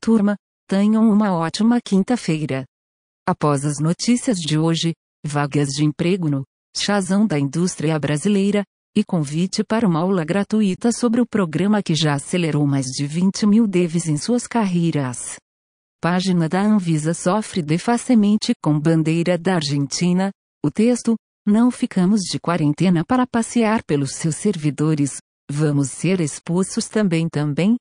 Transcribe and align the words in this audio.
Turma, 0.00 0.34
tenham 0.66 1.10
uma 1.10 1.34
ótima 1.34 1.78
quinta-feira. 1.78 2.64
Após 3.28 3.66
as 3.66 3.78
notícias 3.78 4.38
de 4.38 4.56
hoje, 4.56 4.94
vagas 5.24 5.68
de 5.68 5.84
emprego 5.84 6.30
no 6.30 6.42
Chazão 6.74 7.26
da 7.26 7.38
Indústria 7.38 7.98
Brasileira, 7.98 8.64
e 8.96 9.04
convite 9.04 9.62
para 9.62 9.86
uma 9.86 10.00
aula 10.00 10.24
gratuita 10.24 10.90
sobre 10.90 11.20
o 11.20 11.26
programa 11.26 11.82
que 11.82 11.94
já 11.94 12.14
acelerou 12.14 12.66
mais 12.66 12.86
de 12.86 13.06
20 13.06 13.46
mil 13.46 13.66
devs 13.66 14.08
em 14.08 14.16
suas 14.16 14.46
carreiras. 14.46 15.36
Página 16.00 16.48
da 16.48 16.62
Anvisa 16.62 17.12
sofre 17.12 17.62
defacemente 17.62 18.52
com 18.62 18.80
bandeira 18.80 19.36
da 19.36 19.56
Argentina. 19.56 20.30
O 20.64 20.70
texto, 20.70 21.14
não 21.46 21.70
ficamos 21.70 22.22
de 22.22 22.40
quarentena 22.40 23.04
para 23.04 23.26
passear 23.26 23.82
pelos 23.84 24.14
seus 24.14 24.36
servidores, 24.36 25.18
vamos 25.50 25.90
ser 25.90 26.20
expulsos 26.20 26.88
também 26.88 27.28
também? 27.28 27.76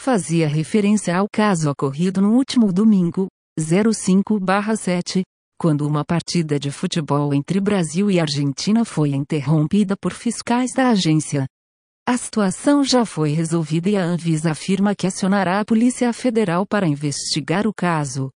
Fazia 0.00 0.46
referência 0.46 1.16
ao 1.16 1.26
caso 1.28 1.68
ocorrido 1.68 2.22
no 2.22 2.34
último 2.34 2.72
domingo, 2.72 3.26
05/7, 3.58 5.24
quando 5.60 5.84
uma 5.84 6.04
partida 6.04 6.56
de 6.56 6.70
futebol 6.70 7.34
entre 7.34 7.60
Brasil 7.60 8.08
e 8.08 8.20
Argentina 8.20 8.84
foi 8.84 9.10
interrompida 9.10 9.96
por 10.00 10.12
fiscais 10.12 10.70
da 10.72 10.90
agência. 10.90 11.46
A 12.08 12.16
situação 12.16 12.84
já 12.84 13.04
foi 13.04 13.32
resolvida 13.32 13.90
e 13.90 13.96
a 13.96 14.04
Anvisa 14.04 14.52
afirma 14.52 14.94
que 14.94 15.04
acionará 15.04 15.58
a 15.58 15.64
Polícia 15.64 16.12
Federal 16.12 16.64
para 16.64 16.86
investigar 16.86 17.66
o 17.66 17.74
caso. 17.74 18.30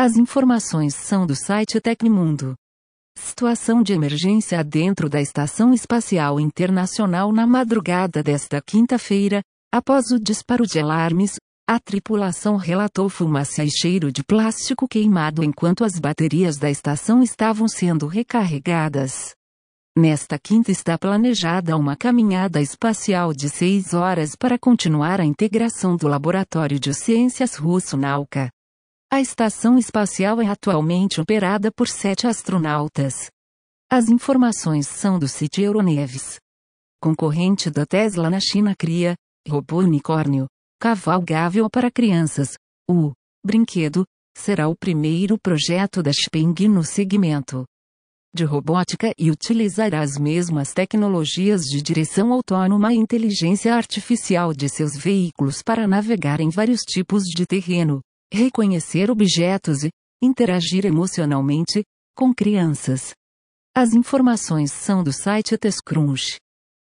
As 0.00 0.16
informações 0.16 0.94
são 0.94 1.26
do 1.26 1.36
site 1.36 1.78
Tecmundo. 1.78 2.54
Situação 3.18 3.82
de 3.82 3.92
emergência 3.92 4.64
dentro 4.64 5.10
da 5.10 5.20
Estação 5.20 5.74
Espacial 5.74 6.40
Internacional 6.40 7.32
na 7.32 7.46
madrugada 7.46 8.22
desta 8.22 8.62
quinta-feira, 8.62 9.42
após 9.76 10.10
o 10.10 10.18
disparo 10.18 10.66
de 10.66 10.80
alarmes, 10.80 11.36
a 11.68 11.78
tripulação 11.78 12.56
relatou 12.56 13.08
fumaça 13.08 13.62
e 13.62 13.70
cheiro 13.70 14.10
de 14.10 14.24
plástico 14.24 14.88
queimado 14.88 15.44
enquanto 15.44 15.84
as 15.84 15.98
baterias 15.98 16.56
da 16.56 16.70
estação 16.70 17.22
estavam 17.22 17.68
sendo 17.68 18.06
recarregadas. 18.06 19.34
Nesta 19.98 20.38
quinta 20.38 20.70
está 20.70 20.96
planejada 20.96 21.76
uma 21.76 21.96
caminhada 21.96 22.60
espacial 22.60 23.32
de 23.32 23.50
seis 23.50 23.92
horas 23.92 24.34
para 24.34 24.58
continuar 24.58 25.20
a 25.20 25.24
integração 25.24 25.96
do 25.96 26.06
Laboratório 26.08 26.78
de 26.78 26.94
Ciências 26.94 27.56
Russo 27.56 27.96
Nauka. 27.96 28.50
A 29.10 29.20
estação 29.20 29.78
espacial 29.78 30.40
é 30.40 30.46
atualmente 30.46 31.20
operada 31.20 31.70
por 31.70 31.88
sete 31.88 32.26
astronautas. 32.26 33.30
As 33.90 34.08
informações 34.08 34.86
são 34.86 35.18
do 35.18 35.28
site 35.28 35.62
Euroneves. 35.62 36.38
Concorrente 37.00 37.70
da 37.70 37.84
Tesla 37.84 38.30
na 38.30 38.40
China 38.40 38.74
cria, 38.76 39.14
robô 39.46 39.78
unicórnio, 39.78 40.46
cavalgável 40.80 41.68
para 41.70 41.90
crianças. 41.90 42.54
O 42.90 43.12
brinquedo 43.44 44.04
será 44.36 44.68
o 44.68 44.76
primeiro 44.76 45.38
projeto 45.38 46.02
da 46.02 46.12
Xpeng 46.12 46.68
no 46.68 46.84
segmento 46.84 47.64
de 48.34 48.44
robótica 48.44 49.12
e 49.18 49.30
utilizará 49.30 50.02
as 50.02 50.18
mesmas 50.18 50.74
tecnologias 50.74 51.62
de 51.62 51.80
direção 51.80 52.32
autônoma 52.32 52.92
e 52.92 52.96
inteligência 52.96 53.74
artificial 53.74 54.52
de 54.52 54.68
seus 54.68 54.94
veículos 54.94 55.62
para 55.62 55.88
navegar 55.88 56.38
em 56.38 56.50
vários 56.50 56.82
tipos 56.82 57.22
de 57.24 57.46
terreno, 57.46 58.02
reconhecer 58.30 59.10
objetos 59.10 59.84
e 59.84 59.90
interagir 60.22 60.84
emocionalmente 60.84 61.82
com 62.14 62.34
crianças. 62.34 63.14
As 63.74 63.94
informações 63.94 64.70
são 64.70 65.02
do 65.02 65.12
site 65.12 65.56
TechCrunch. 65.56 66.36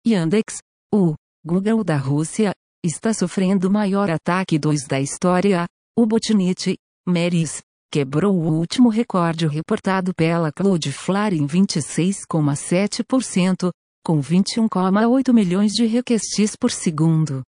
Yandex, 0.07 0.59
o 0.93 1.15
Google 1.45 1.83
da 1.83 1.97
Rússia, 1.97 2.53
está 2.85 3.13
sofrendo 3.13 3.67
o 3.67 3.71
maior 3.71 4.09
ataque 4.09 4.57
2 4.57 4.87
da 4.87 5.01
história. 5.01 5.65
O 5.93 6.05
botnet 6.05 6.77
Meris 7.05 7.61
quebrou 7.91 8.33
o 8.33 8.53
último 8.53 8.87
recorde 8.87 9.45
reportado 9.45 10.13
pela 10.15 10.53
Cloudflare 10.53 11.37
em 11.37 11.45
26,7%, 11.45 13.71
com 14.05 14.21
21,8 14.21 15.33
milhões 15.33 15.73
de 15.73 15.85
requests 15.85 16.55
por 16.55 16.71
segundo. 16.71 17.41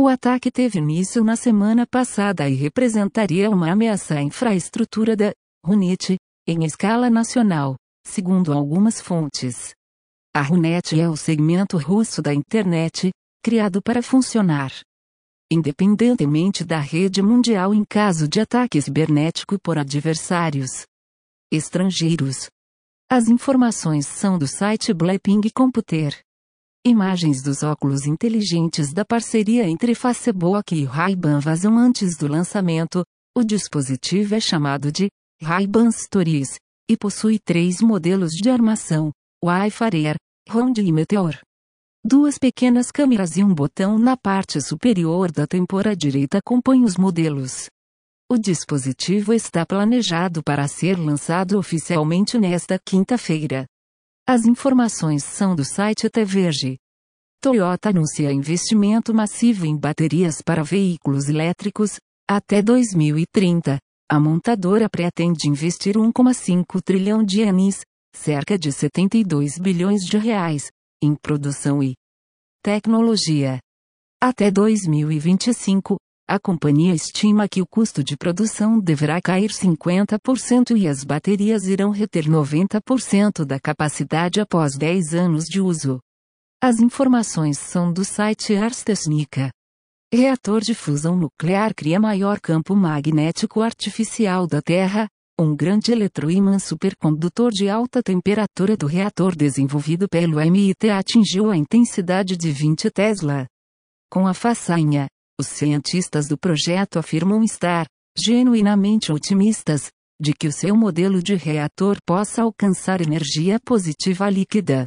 O 0.00 0.08
ataque 0.08 0.50
teve 0.50 0.78
início 0.78 1.22
na 1.22 1.36
semana 1.36 1.86
passada 1.86 2.48
e 2.48 2.54
representaria 2.54 3.50
uma 3.50 3.70
ameaça 3.70 4.14
à 4.14 4.22
infraestrutura 4.22 5.14
da 5.14 5.30
Runet, 5.62 6.16
em 6.48 6.64
escala 6.64 7.10
nacional, 7.10 7.76
segundo 8.06 8.54
algumas 8.54 8.98
fontes. 8.98 9.74
A 10.34 10.40
Runet 10.40 10.98
é 10.98 11.06
o 11.06 11.16
segmento 11.16 11.76
russo 11.76 12.22
da 12.22 12.32
internet, 12.32 13.10
criado 13.46 13.80
para 13.80 14.02
funcionar 14.02 14.72
independentemente 15.48 16.64
da 16.64 16.80
rede 16.80 17.22
mundial 17.22 17.72
em 17.72 17.84
caso 17.84 18.26
de 18.26 18.40
ataque 18.40 18.82
cibernético 18.82 19.56
por 19.62 19.78
adversários 19.78 20.84
estrangeiros. 21.52 22.50
As 23.08 23.28
informações 23.28 24.04
são 24.04 24.36
do 24.36 24.48
site 24.48 24.92
Blackping 24.92 25.42
Computer. 25.54 26.18
Imagens 26.84 27.40
dos 27.40 27.62
óculos 27.62 28.04
inteligentes 28.04 28.92
da 28.92 29.04
parceria 29.04 29.68
entre 29.68 29.94
Facebook 29.94 30.74
e 30.74 30.84
Ray-Ban 30.84 31.38
vazam 31.38 31.78
antes 31.78 32.16
do 32.16 32.26
lançamento. 32.26 33.04
O 33.32 33.44
dispositivo 33.44 34.34
é 34.34 34.40
chamado 34.40 34.90
de 34.90 35.06
Ray-Ban 35.40 35.92
Stories 35.92 36.56
e 36.90 36.96
possui 36.96 37.38
três 37.38 37.80
modelos 37.80 38.32
de 38.32 38.50
armação: 38.50 39.12
Wi-Fi 39.44 40.04
Air, 40.04 40.16
Round 40.48 40.80
e 40.80 40.90
Meteor. 40.90 41.38
Duas 42.08 42.38
pequenas 42.38 42.92
câmeras 42.92 43.36
e 43.36 43.42
um 43.42 43.52
botão 43.52 43.98
na 43.98 44.16
parte 44.16 44.60
superior 44.60 45.32
da 45.32 45.44
têmpora 45.44 45.96
direita 45.96 46.40
compõem 46.40 46.84
os 46.84 46.96
modelos. 46.96 47.68
O 48.30 48.38
dispositivo 48.38 49.34
está 49.34 49.66
planejado 49.66 50.40
para 50.40 50.68
ser 50.68 50.96
lançado 50.96 51.58
oficialmente 51.58 52.38
nesta 52.38 52.78
quinta-feira. 52.78 53.66
As 54.24 54.44
informações 54.44 55.24
são 55.24 55.56
do 55.56 55.64
site 55.64 56.08
TVG. 56.08 56.76
Toyota 57.42 57.88
anuncia 57.88 58.30
investimento 58.30 59.12
massivo 59.12 59.66
em 59.66 59.76
baterias 59.76 60.40
para 60.40 60.62
veículos 60.62 61.28
elétricos, 61.28 61.96
até 62.30 62.62
2030. 62.62 63.80
A 64.08 64.20
montadora 64.20 64.88
pretende 64.88 65.48
investir 65.48 65.96
1,5 65.96 66.80
trilhão 66.84 67.24
de 67.24 67.40
ienes, 67.40 67.80
cerca 68.14 68.56
de 68.56 68.70
72 68.70 69.58
bilhões 69.58 70.02
de 70.02 70.16
reais, 70.16 70.70
em 71.02 71.14
produção 71.14 71.82
e 71.82 71.94
tecnologia. 72.62 73.58
Até 74.20 74.50
2025, 74.50 75.96
a 76.28 76.40
companhia 76.40 76.92
estima 76.92 77.48
que 77.48 77.62
o 77.62 77.66
custo 77.66 78.02
de 78.02 78.16
produção 78.16 78.80
deverá 78.80 79.20
cair 79.20 79.50
50% 79.50 80.76
e 80.76 80.88
as 80.88 81.04
baterias 81.04 81.66
irão 81.66 81.90
reter 81.90 82.24
90% 82.24 83.44
da 83.44 83.60
capacidade 83.60 84.40
após 84.40 84.76
10 84.76 85.14
anos 85.14 85.44
de 85.44 85.60
uso. 85.60 86.00
As 86.60 86.80
informações 86.80 87.58
são 87.58 87.92
do 87.92 88.04
site 88.04 88.56
Ars 88.56 88.82
Technica. 88.82 89.52
Reator 90.12 90.60
de 90.60 90.74
fusão 90.74 91.14
nuclear 91.14 91.74
cria 91.74 92.00
maior 92.00 92.40
campo 92.40 92.74
magnético 92.74 93.60
artificial 93.60 94.46
da 94.46 94.62
Terra, 94.62 95.06
um 95.38 95.54
grande 95.54 95.92
eletroímã 95.92 96.58
supercondutor 96.58 97.50
de 97.52 97.68
alta 97.68 98.02
temperatura 98.02 98.74
do 98.74 98.86
reator 98.86 99.36
desenvolvido 99.36 100.08
pelo 100.08 100.40
MIT 100.40 100.88
atingiu 100.88 101.50
a 101.50 101.56
intensidade 101.56 102.38
de 102.38 102.50
20 102.50 102.90
Tesla. 102.90 103.46
Com 104.10 104.26
a 104.26 104.32
façanha, 104.32 105.08
os 105.38 105.48
cientistas 105.48 106.26
do 106.26 106.38
projeto 106.38 106.98
afirmam 106.98 107.44
estar 107.44 107.86
genuinamente 108.16 109.12
otimistas 109.12 109.90
de 110.18 110.32
que 110.32 110.48
o 110.48 110.52
seu 110.52 110.74
modelo 110.74 111.22
de 111.22 111.34
reator 111.34 111.98
possa 112.06 112.40
alcançar 112.40 113.02
energia 113.02 113.60
positiva 113.62 114.30
líquida. 114.30 114.86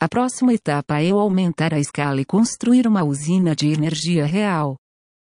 A 0.00 0.08
próxima 0.08 0.54
etapa 0.54 1.02
é 1.02 1.10
aumentar 1.10 1.74
a 1.74 1.80
escala 1.80 2.20
e 2.20 2.24
construir 2.24 2.86
uma 2.86 3.02
usina 3.02 3.56
de 3.56 3.66
energia 3.66 4.24
real. 4.24 4.76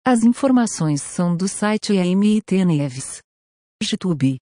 As 0.03 0.24
informações 0.24 1.03
são 1.03 1.38
do 1.38 1.48
site 1.48 1.94
MIT 1.94 2.65
Neves. 2.65 3.19
YouTube 3.83 4.39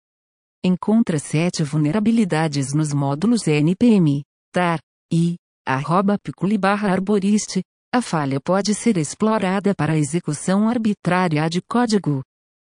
encontra 0.65 1.19
sete 1.19 1.63
vulnerabilidades 1.63 2.73
nos 2.73 2.91
módulos 2.91 3.47
npm, 3.47 4.23
tar, 4.51 4.79
e, 5.13 5.35
arroba 5.65 6.17
piculi 6.17 6.57
barra 6.57 6.91
arborist, 6.91 7.61
a 7.93 8.01
falha 8.01 8.41
pode 8.41 8.73
ser 8.73 8.97
explorada 8.97 9.75
para 9.75 9.97
execução 9.97 10.67
arbitrária 10.67 11.47
de 11.49 11.61
código. 11.61 12.23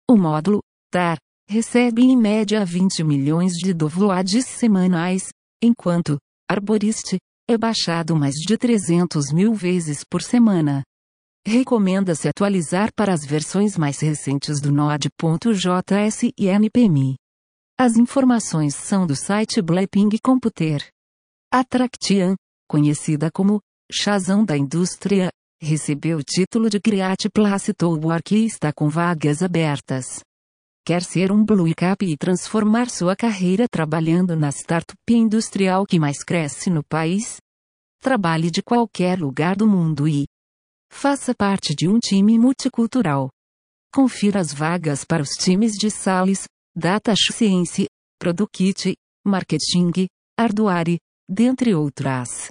O 0.08 0.16
módulo, 0.16 0.60
tar, 0.90 1.18
recebe 1.48 2.02
em 2.02 2.16
média 2.16 2.64
20 2.64 3.02
milhões 3.02 3.54
de 3.54 3.74
downloads 3.74 4.46
semanais, 4.46 5.30
enquanto, 5.60 6.16
arborist, 6.48 7.18
é 7.48 7.58
baixado 7.58 8.14
mais 8.14 8.36
de 8.36 8.56
300 8.56 9.32
mil 9.32 9.52
vezes 9.52 10.04
por 10.08 10.22
semana. 10.22 10.84
Recomenda-se 11.44 12.28
atualizar 12.28 12.90
para 12.94 13.12
as 13.12 13.24
versões 13.24 13.76
mais 13.76 13.98
recentes 13.98 14.60
do 14.60 14.70
Node.js 14.70 16.22
e 16.38 16.46
npm. 16.48 17.16
As 17.82 17.96
informações 17.96 18.74
são 18.74 19.06
do 19.06 19.16
site 19.16 19.62
Blackping 19.62 20.10
Computer. 20.22 20.86
A 21.50 21.64
Tractian, 21.64 22.36
conhecida 22.68 23.30
como 23.32 23.58
Chazão 23.90 24.44
da 24.44 24.54
Indústria, 24.54 25.30
Recebeu 25.62 26.18
o 26.18 26.22
título 26.22 26.68
de 26.68 26.78
Create 26.78 27.30
Place 27.30 27.72
to 27.72 27.88
Work 27.88 28.36
e 28.36 28.44
está 28.44 28.70
com 28.70 28.90
vagas 28.90 29.42
abertas. 29.42 30.20
Quer 30.84 31.02
ser 31.02 31.32
um 31.32 31.42
Blue 31.42 31.74
Cap 31.74 32.04
e 32.04 32.18
transformar 32.18 32.90
sua 32.90 33.16
carreira 33.16 33.64
trabalhando 33.66 34.36
na 34.36 34.50
startup 34.50 34.98
industrial 35.10 35.86
que 35.86 35.98
mais 35.98 36.22
cresce 36.22 36.68
no 36.68 36.84
país? 36.84 37.38
Trabalhe 38.02 38.50
de 38.50 38.62
qualquer 38.62 39.18
lugar 39.18 39.56
do 39.56 39.66
mundo 39.66 40.06
e 40.06 40.26
faça 40.92 41.34
parte 41.34 41.74
de 41.74 41.88
um 41.88 41.98
time 41.98 42.38
multicultural. 42.38 43.30
Confira 43.90 44.38
as 44.38 44.52
vagas 44.52 45.02
para 45.02 45.22
os 45.22 45.30
times 45.30 45.72
de 45.72 45.90
Sales, 45.90 46.44
Data 46.72 47.14
Science, 47.16 47.86
Product, 48.16 48.92
Marketing, 49.26 50.06
Arduari, 50.38 50.98
dentre 51.26 51.74
outras. 51.74 52.48